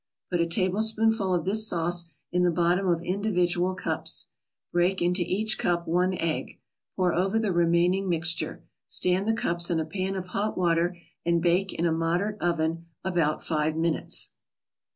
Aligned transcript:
Put 0.31 0.41
a 0.41 0.47
tablespoonful 0.47 1.31
of 1.31 1.45
this 1.45 1.67
sauce 1.67 2.11
in 2.31 2.41
the 2.41 2.49
bottom 2.49 2.87
of 2.87 3.03
individual 3.03 3.75
cups. 3.75 4.29
Break 4.73 4.99
into 4.99 5.21
each 5.21 5.59
cup 5.59 5.87
one 5.87 6.15
egg. 6.17 6.59
Pour 6.95 7.13
over 7.13 7.37
the 7.37 7.51
remaining 7.53 8.09
mixture. 8.09 8.63
Stand 8.87 9.27
the 9.27 9.33
cups 9.35 9.69
in 9.69 9.79
a 9.79 9.85
pan 9.85 10.15
of 10.15 10.29
hot 10.29 10.57
water 10.57 10.97
and 11.23 11.39
bake 11.39 11.71
in 11.71 11.85
a 11.85 11.91
moderate 11.91 12.41
oven 12.41 12.87
about 13.03 13.43
five 13.43 13.75
minutes. 13.75 14.31